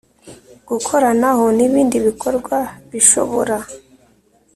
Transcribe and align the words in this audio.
Gukoranaho 0.67 1.45
n 1.57 1.59
ibindi 1.67 1.97
bikorwa 2.05 2.57
bishobora 2.91 3.57